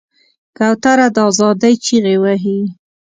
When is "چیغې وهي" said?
1.85-2.59